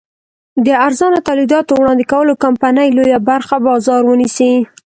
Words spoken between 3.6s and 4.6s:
بازار ونیسي.